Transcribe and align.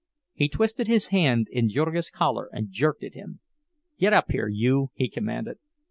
He 0.33 0.49
twisted 0.49 0.87
his 0.87 1.09
hand 1.09 1.47
in 1.51 1.69
Jurgis's 1.69 2.09
collar 2.09 2.49
and 2.51 2.71
jerked 2.71 3.03
at 3.03 3.13
him. 3.13 3.39
"Git 3.99 4.13
up 4.13 4.31
here, 4.31 4.47
you!" 4.47 4.89
he 4.95 5.07
commanded. 5.07 5.59